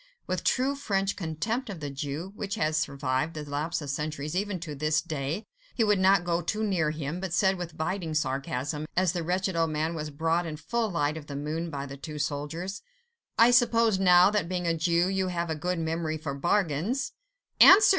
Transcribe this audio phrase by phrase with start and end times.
[0.25, 4.59] With true French contempt of the Jew, which has survived the lapse of centuries even
[4.61, 8.87] to this day, he would not go too near him, but said with biting sarcasm,
[8.97, 11.97] as the wretched old man was brought in full light of the moon by the
[11.97, 12.81] two soldiers,—
[13.37, 17.11] "I suppose now, that being a Jew, you have a good memory for bargains?"
[17.59, 17.89] "Answer!"